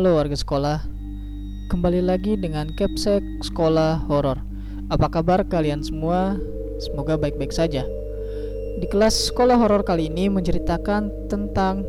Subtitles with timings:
[0.00, 0.80] Halo warga sekolah,
[1.68, 4.40] kembali lagi dengan Capsek Sekolah Horor.
[4.88, 6.40] Apa kabar kalian semua?
[6.80, 7.84] Semoga baik-baik saja.
[8.80, 11.84] Di kelas sekolah horor kali ini menceritakan tentang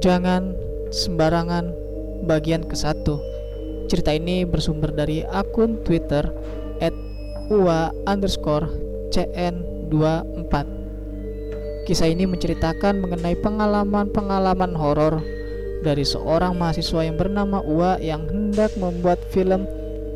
[0.00, 0.56] jangan
[0.88, 1.76] sembarangan
[2.24, 3.20] bagian ke satu.
[3.92, 6.24] Cerita ini bersumber dari akun Twitter
[7.52, 8.64] @ua underscore
[9.12, 10.52] cn24.
[11.84, 15.33] Kisah ini menceritakan mengenai pengalaman-pengalaman horor
[15.84, 19.68] dari seorang mahasiswa yang bernama Uwa yang hendak membuat film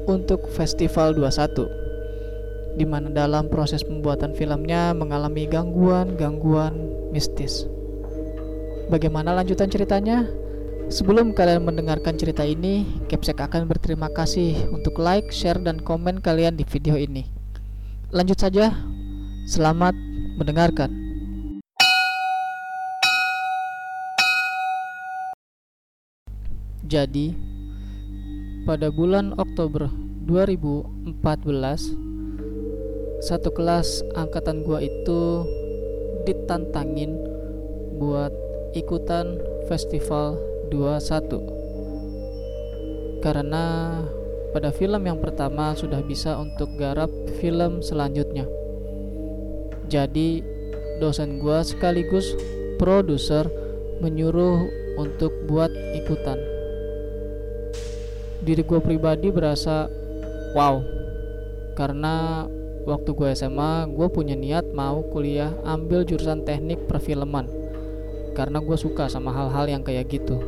[0.09, 1.79] untuk Festival 21
[2.79, 6.73] di mana dalam proses pembuatan filmnya mengalami gangguan-gangguan
[7.11, 7.67] mistis.
[8.87, 10.31] Bagaimana lanjutan ceritanya?
[10.89, 16.57] Sebelum kalian mendengarkan cerita ini, Capsek akan berterima kasih untuk like, share, dan komen kalian
[16.57, 17.29] di video ini.
[18.09, 18.73] Lanjut saja,
[19.45, 19.93] selamat
[20.41, 21.08] mendengarkan.
[26.89, 27.37] Jadi,
[28.65, 29.93] pada bulan Oktober
[30.25, 31.21] 2014,
[33.21, 35.45] satu kelas angkatan gua itu
[36.25, 37.13] ditantangin
[38.01, 38.33] buat
[38.73, 39.37] ikutan
[39.69, 40.41] festival
[40.73, 43.21] 21.
[43.21, 43.93] Karena
[44.57, 48.49] pada film yang pertama sudah bisa untuk garap film selanjutnya.
[49.93, 50.41] Jadi,
[51.05, 52.33] dosen gua sekaligus
[52.81, 53.45] produser
[54.01, 54.65] menyuruh
[54.97, 56.48] untuk buat ikutan
[58.49, 59.93] diri gue pribadi berasa
[60.57, 60.81] wow.
[61.77, 62.49] Karena
[62.89, 67.45] waktu gue SMA gue punya niat mau kuliah ambil jurusan teknik perfilman.
[68.33, 70.41] Karena gue suka sama hal-hal yang kayak gitu.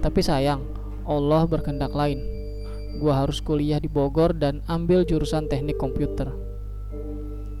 [0.00, 0.64] Tapi sayang
[1.04, 2.24] Allah berkehendak lain.
[2.96, 6.32] Gue harus kuliah di Bogor dan ambil jurusan teknik komputer.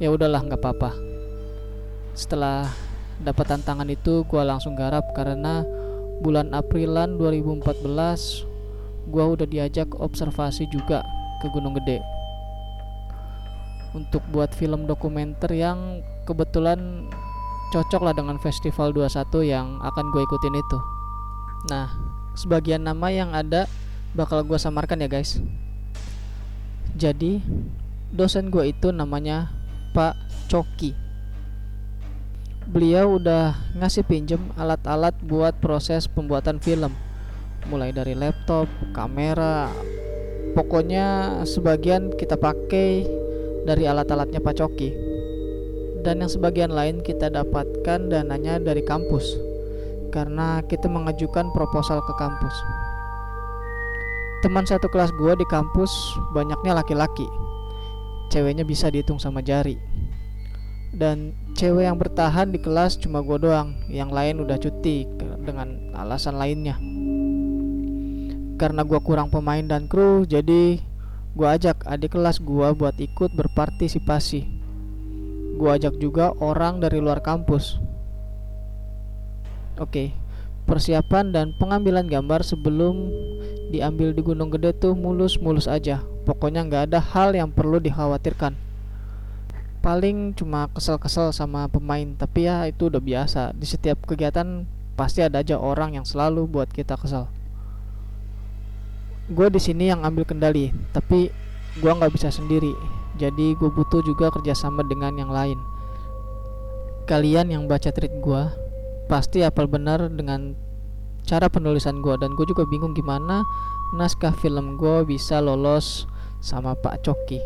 [0.00, 0.96] Ya udahlah nggak apa-apa.
[2.16, 2.72] Setelah
[3.20, 5.66] dapat tantangan itu gue langsung garap karena
[6.22, 8.53] bulan Aprilan 2014
[9.08, 11.04] gua udah diajak observasi juga
[11.44, 12.00] ke Gunung Gede.
[13.94, 17.06] Untuk buat film dokumenter yang kebetulan
[17.70, 20.78] cocok lah dengan festival 21 yang akan gue ikutin itu.
[21.70, 21.90] Nah
[22.38, 23.66] sebagian nama yang ada
[24.14, 25.42] bakal gue samarkan ya guys.
[26.94, 27.42] Jadi
[28.14, 29.50] dosen gue itu namanya
[29.90, 30.14] Pak
[30.46, 30.94] Coki.
[32.64, 36.94] Beliau udah ngasih pinjem alat-alat buat proses pembuatan film
[37.68, 39.72] mulai dari laptop, kamera,
[40.52, 43.04] pokoknya sebagian kita pakai
[43.64, 44.90] dari alat-alatnya Pak Coki.
[46.04, 49.40] Dan yang sebagian lain kita dapatkan dananya dari kampus
[50.12, 52.56] karena kita mengajukan proposal ke kampus.
[54.44, 55.88] Teman satu kelas gue di kampus
[56.36, 57.24] banyaknya laki-laki.
[58.28, 59.80] Ceweknya bisa dihitung sama jari.
[60.92, 65.08] Dan cewek yang bertahan di kelas cuma gue doang, yang lain udah cuti
[65.42, 66.76] dengan alasan lainnya
[68.54, 70.78] karena gue kurang pemain dan kru jadi
[71.34, 74.46] gue ajak adik kelas gue buat ikut berpartisipasi.
[75.58, 77.82] Gue ajak juga orang dari luar kampus.
[79.78, 80.14] Oke
[80.64, 83.12] persiapan dan pengambilan gambar sebelum
[83.68, 86.00] diambil di Gunung Gede tuh mulus-mulus aja.
[86.24, 88.56] Pokoknya nggak ada hal yang perlu dikhawatirkan.
[89.84, 93.52] Paling cuma kesel-kesel sama pemain tapi ya itu udah biasa.
[93.52, 94.64] Di setiap kegiatan
[94.96, 97.28] pasti ada aja orang yang selalu buat kita kesel
[99.24, 101.32] gue di sini yang ambil kendali tapi
[101.80, 102.76] gue nggak bisa sendiri.
[103.14, 105.56] Jadi gue butuh juga kerjasama dengan yang lain.
[107.06, 108.42] Kalian yang baca tweet gue
[109.06, 110.56] pasti apal benar dengan
[111.24, 113.44] cara penulisan gue dan gue juga bingung gimana
[113.96, 116.04] naskah film gue bisa lolos
[116.44, 117.40] sama Pak Coki.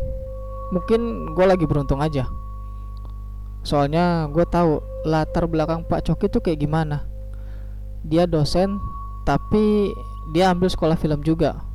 [0.75, 2.27] Mungkin gue lagi beruntung aja.
[3.63, 7.07] Soalnya gue tahu latar belakang Pak Coki itu kayak gimana.
[8.03, 8.79] Dia dosen
[9.23, 9.93] tapi
[10.33, 11.68] dia ambil sekolah film juga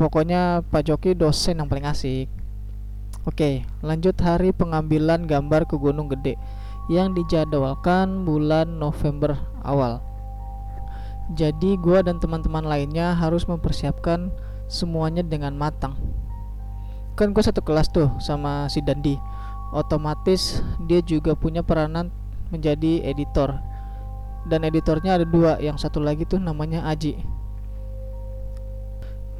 [0.00, 2.24] Pokoknya Pak Joki dosen yang paling asik.
[3.28, 6.40] Oke, lanjut hari pengambilan gambar ke Gunung Gede
[6.88, 10.00] yang dijadwalkan bulan November awal.
[11.36, 14.32] Jadi gua dan teman-teman lainnya harus mempersiapkan
[14.72, 16.00] semuanya dengan matang.
[17.12, 19.20] Kan gue satu kelas tuh sama si Dandi.
[19.76, 22.08] Otomatis dia juga punya peranan
[22.48, 23.52] menjadi editor.
[24.48, 27.39] Dan editornya ada dua, yang satu lagi tuh namanya Aji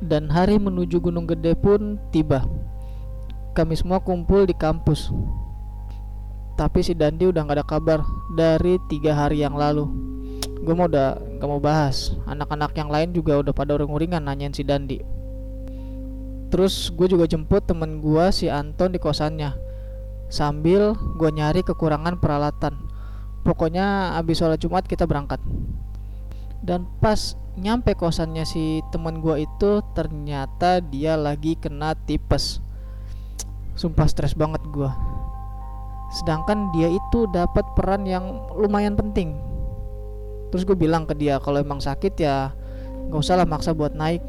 [0.00, 2.44] dan hari menuju Gunung Gede pun tiba.
[3.52, 5.12] Kami semua kumpul di kampus.
[6.56, 8.00] Tapi si Dandi udah gak ada kabar
[8.36, 9.88] dari tiga hari yang lalu.
[10.60, 12.12] Gue mau udah gak mau bahas.
[12.28, 15.00] Anak-anak yang lain juga udah pada uring-uringan nanyain si Dandi.
[16.50, 19.56] Terus gue juga jemput temen gue si Anton di kosannya.
[20.28, 22.76] Sambil gue nyari kekurangan peralatan.
[23.40, 25.40] Pokoknya abis sholat Jumat kita berangkat.
[26.60, 32.60] Dan pas nyampe kosannya si teman gue itu ternyata dia lagi kena tipes.
[33.76, 34.90] Sumpah stres banget gue
[36.10, 39.38] sedangkan dia itu dapat peran yang lumayan penting.
[40.50, 42.50] Terus gue bilang ke dia kalau emang sakit ya
[43.08, 44.20] nggak usah lah maksa buat naik.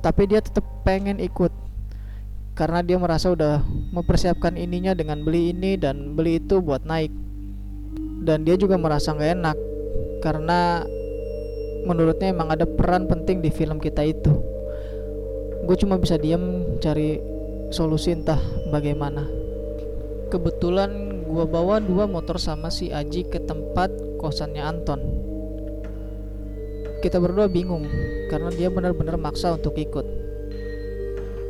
[0.00, 1.52] Tapi dia tetap pengen ikut.
[2.56, 3.62] Karena dia merasa udah
[3.94, 7.12] mempersiapkan ininya dengan beli ini dan beli itu buat naik.
[8.24, 9.56] Dan dia juga merasa nggak enak
[10.18, 10.84] karena
[11.86, 14.32] menurutnya emang ada peran penting di film kita itu.
[15.64, 17.20] Gue cuma bisa diam cari
[17.68, 18.40] solusi entah
[18.72, 19.28] bagaimana.
[20.28, 25.00] Kebetulan gue bawa dua motor sama si Aji ke tempat kosannya Anton.
[26.98, 27.86] Kita berdua bingung
[28.32, 30.04] karena dia benar-benar maksa untuk ikut.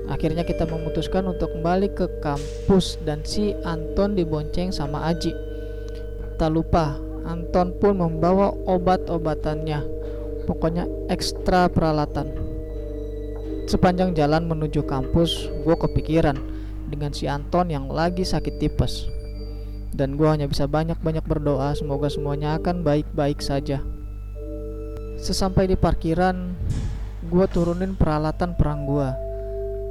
[0.09, 5.33] Akhirnya kita memutuskan untuk kembali ke kampus dan si Anton dibonceng sama Aji.
[6.39, 6.97] Tak lupa,
[7.29, 9.85] Anton pun membawa obat-obatannya.
[10.49, 12.33] Pokoknya ekstra peralatan.
[13.69, 16.41] Sepanjang jalan menuju kampus, gue kepikiran
[16.89, 19.05] dengan si Anton yang lagi sakit tipes.
[19.93, 23.85] Dan gue hanya bisa banyak-banyak berdoa semoga semuanya akan baik-baik saja.
[25.21, 26.57] Sesampai di parkiran,
[27.29, 29.09] gue turunin peralatan perang gue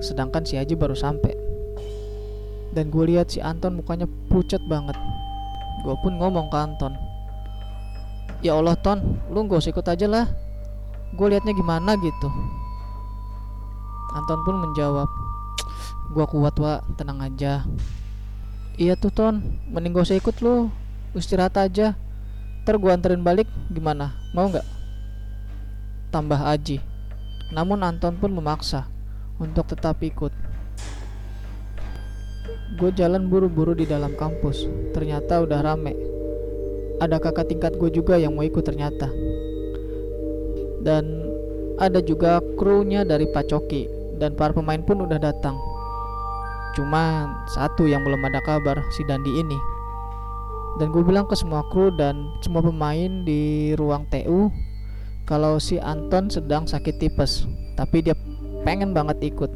[0.02, 1.34] sedangkan si Haji baru sampai
[2.74, 4.98] dan gue lihat si Anton mukanya pucat banget
[5.86, 6.94] gue pun ngomong ke Anton
[8.46, 9.00] ya Allah Ton
[9.30, 10.26] lu gak usah ikut aja lah.
[11.16, 12.30] Gue liatnya gimana gitu.
[14.14, 15.10] Anton pun menjawab
[16.14, 17.68] gue kuat wa tenang aja.
[18.78, 19.42] Iya tuh Ton.
[19.74, 20.70] Mending gak usah ikut lu.
[21.18, 21.98] Istirahat aja.
[22.64, 23.48] Ntar gue anterin balik.
[23.72, 24.14] Gimana?
[24.36, 24.68] Mau nggak?
[26.12, 26.80] Tambah Aji.
[27.52, 28.88] Namun Anton pun memaksa
[29.40, 30.32] untuk tetap ikut.
[32.78, 36.07] Gue jalan buru-buru di dalam kampus, ternyata udah rame.
[36.98, 39.10] Ada kakak tingkat gue juga yang mau ikut ternyata.
[40.82, 41.30] Dan
[41.78, 43.86] ada juga krunya dari Pak Coki
[44.18, 45.54] dan para pemain pun udah datang.
[46.74, 49.60] Cuma satu yang belum ada kabar, si Dandi ini.
[50.78, 54.50] Dan gue bilang ke semua kru dan semua pemain di ruang TU
[55.26, 58.14] kalau si Anton sedang sakit tipes, tapi dia
[58.62, 59.50] pengen banget ikut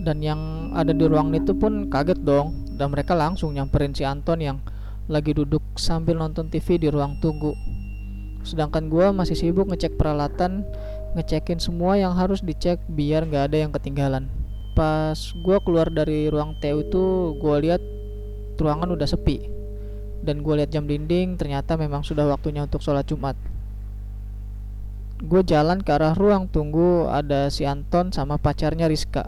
[0.00, 4.40] dan yang ada di ruang itu pun kaget dong dan mereka langsung nyamperin si Anton
[4.40, 4.58] yang
[5.10, 7.50] lagi duduk sambil nonton TV di ruang tunggu.
[8.46, 10.62] Sedangkan gue masih sibuk ngecek peralatan
[11.18, 14.30] ngecekin semua yang harus dicek biar nggak ada yang ketinggalan.
[14.78, 17.04] Pas gue keluar dari ruang TU itu
[17.42, 17.82] gue lihat
[18.62, 19.50] ruangan udah sepi.
[20.22, 23.34] Dan gue lihat jam dinding ternyata memang sudah waktunya untuk sholat Jumat.
[25.20, 29.26] Gue jalan ke arah ruang tunggu ada si Anton sama pacarnya Rizka.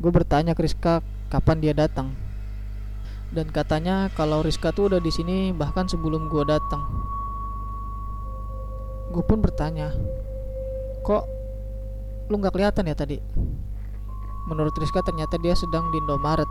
[0.00, 2.25] Gue bertanya ke Rizka kapan dia datang
[3.34, 6.82] dan katanya kalau Rizka tuh udah di sini bahkan sebelum gue datang
[9.10, 9.94] gue pun bertanya
[11.02, 11.24] kok
[12.30, 13.18] lu nggak kelihatan ya tadi
[14.46, 16.50] menurut Rizka ternyata dia sedang di Indomaret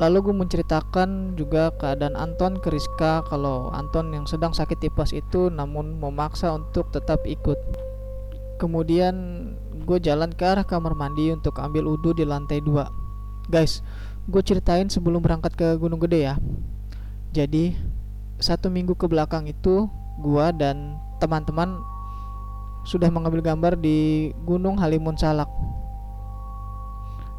[0.00, 5.52] Lalu gue menceritakan juga keadaan Anton ke Rizka kalau Anton yang sedang sakit tipes itu
[5.52, 7.60] namun memaksa untuk tetap ikut.
[8.56, 9.14] Kemudian
[9.84, 13.52] gue jalan ke arah kamar mandi untuk ambil wudhu di lantai 2.
[13.52, 13.84] Guys,
[14.28, 16.34] gue ceritain sebelum berangkat ke Gunung Gede ya.
[17.32, 17.74] Jadi
[18.42, 19.88] satu minggu ke belakang itu
[20.20, 21.78] gue dan teman-teman
[22.82, 25.48] sudah mengambil gambar di Gunung Halimun Salak.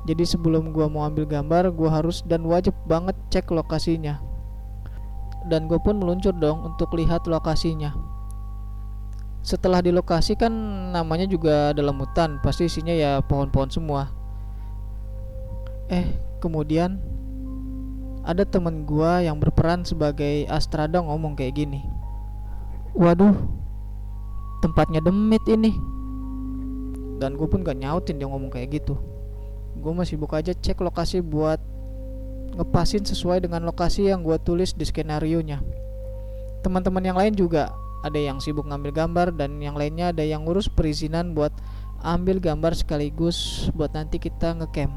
[0.03, 4.19] Jadi sebelum gua mau ambil gambar gua harus dan wajib banget cek lokasinya.
[5.47, 7.91] Dan gue pun meluncur dong untuk lihat lokasinya.
[9.43, 10.51] Setelah di lokasi kan
[10.95, 14.07] namanya juga dalam hutan pasti isinya ya pohon-pohon semua.
[15.91, 16.07] Eh
[16.43, 16.99] kemudian
[18.27, 21.79] ada temen gua yang berperan sebagai Astrada ngomong kayak gini.
[22.91, 23.31] Waduh
[24.59, 25.71] tempatnya demit ini.
[27.23, 28.99] Dan gue pun gak nyautin dia ngomong kayak gitu.
[29.79, 31.59] Gue masih buka aja cek lokasi buat
[32.53, 35.63] ngepasin sesuai dengan lokasi yang gue tulis di skenario nya
[36.63, 37.73] teman-teman yang lain juga
[38.07, 41.51] ada yang sibuk ngambil gambar dan yang lainnya ada yang ngurus perizinan buat
[42.03, 44.95] ambil gambar sekaligus buat nanti kita ngecamp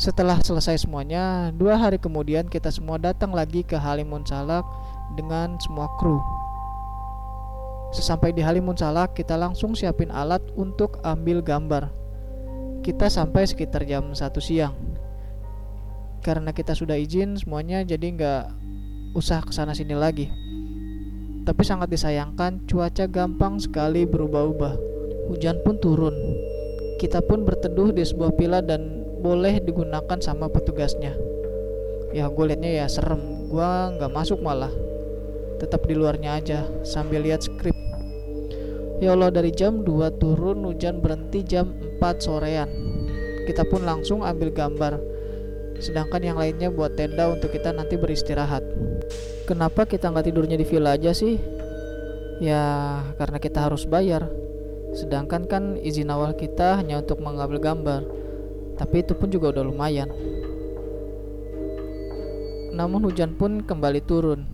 [0.00, 4.64] setelah selesai semuanya dua hari kemudian kita semua datang lagi ke Halimun Salak
[5.12, 6.16] dengan semua kru.
[7.92, 11.92] Sesampai di Halimun Salak, kita langsung siapin alat untuk ambil gambar.
[12.80, 14.72] Kita sampai sekitar jam 1 siang.
[16.24, 18.44] Karena kita sudah izin semuanya jadi nggak
[19.12, 20.32] usah ke sana sini lagi.
[21.44, 24.80] Tapi sangat disayangkan cuaca gampang sekali berubah-ubah.
[25.28, 26.16] Hujan pun turun.
[26.96, 31.14] Kita pun berteduh di sebuah pila dan boleh digunakan sama petugasnya
[32.10, 34.72] ya gue liatnya ya serem gue nggak masuk malah
[35.60, 37.76] tetap di luarnya aja sambil lihat skrip.
[39.04, 42.68] Ya Allah dari jam 2 turun hujan berhenti jam 4 sorean.
[43.44, 44.96] Kita pun langsung ambil gambar.
[45.80, 48.64] Sedangkan yang lainnya buat tenda untuk kita nanti beristirahat.
[49.44, 51.36] Kenapa kita nggak tidurnya di villa aja sih?
[52.40, 54.28] Ya karena kita harus bayar.
[54.92, 58.19] Sedangkan kan izin awal kita hanya untuk mengambil gambar.
[58.80, 60.08] Tapi itu pun juga udah lumayan.
[62.72, 64.48] Namun hujan pun kembali turun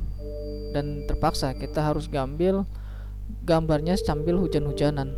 [0.74, 2.66] dan terpaksa kita harus gambil
[3.46, 5.14] gambarnya sambil hujan-hujanan.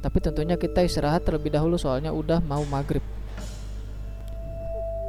[0.00, 3.04] Tapi tentunya kita istirahat terlebih dahulu soalnya udah mau maghrib.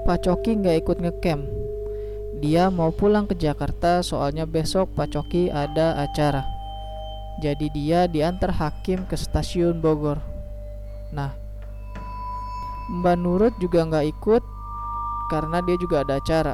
[0.04, 1.44] Pak Coki nggak ikut ngecamp.
[2.44, 6.44] Dia mau pulang ke Jakarta soalnya besok Pak Coki ada acara.
[7.40, 10.20] Jadi dia diantar hakim ke stasiun Bogor.
[11.10, 11.43] Nah,
[12.94, 14.44] Mbak Nurut juga nggak ikut
[15.34, 16.54] karena dia juga ada acara.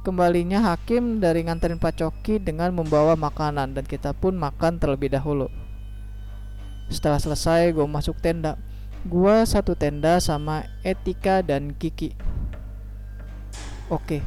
[0.00, 5.48] Kembalinya hakim dari nganterin Pak Coki dengan membawa makanan dan kita pun makan terlebih dahulu.
[6.92, 8.60] Setelah selesai gue masuk tenda.
[9.04, 12.12] Gue satu tenda sama Etika dan Kiki.
[13.88, 14.20] Oke,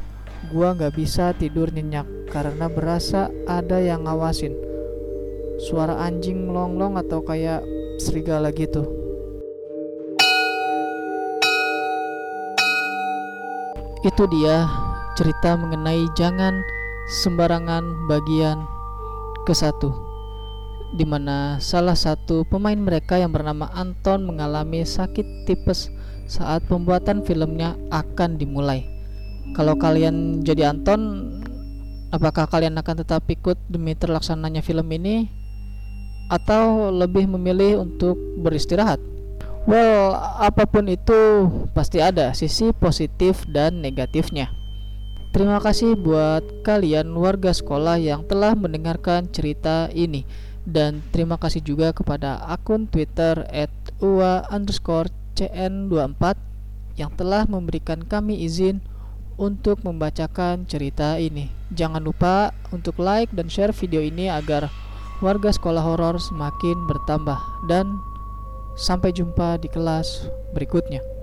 [0.50, 4.54] gue nggak bisa tidur nyenyak karena berasa ada yang ngawasin.
[5.58, 7.62] Suara anjing melonglong atau kayak
[8.02, 9.03] serigala gitu.
[14.04, 14.68] Itu dia
[15.16, 16.60] cerita mengenai jangan
[17.08, 18.60] sembarangan bagian
[19.48, 20.04] ke satu
[20.94, 25.90] di mana salah satu pemain mereka yang bernama Anton mengalami sakit tipes
[26.30, 28.86] saat pembuatan filmnya akan dimulai.
[29.58, 31.32] Kalau kalian jadi Anton,
[32.14, 35.32] apakah kalian akan tetap ikut demi terlaksananya film ini
[36.30, 39.13] atau lebih memilih untuk beristirahat?
[39.64, 40.12] Well,
[40.44, 44.52] apa pun itu pasti ada sisi positif dan negatifnya.
[45.32, 50.22] Terima kasih buat kalian warga sekolah yang telah mendengarkan cerita ini
[50.62, 53.42] dan terima kasih juga kepada akun Twitter
[53.98, 56.38] @ua underscore cn24
[56.94, 58.78] yang telah memberikan kami izin
[59.34, 61.50] untuk membacakan cerita ini.
[61.74, 64.70] Jangan lupa untuk like dan share video ini agar
[65.18, 67.98] warga sekolah horor semakin bertambah dan
[68.74, 71.13] sampai jumpa di kelas berikutnya.